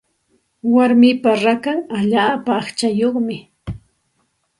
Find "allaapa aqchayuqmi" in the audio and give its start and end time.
1.97-3.37